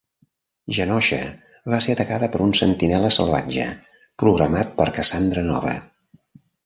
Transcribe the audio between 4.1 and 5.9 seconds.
programat per Cassandra Nova.